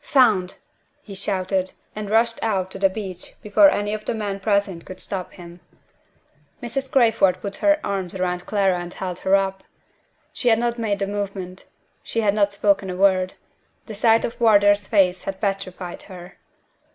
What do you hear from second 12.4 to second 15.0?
spoken a word. The sight of Wardour's